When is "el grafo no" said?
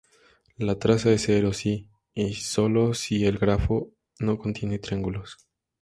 3.27-4.39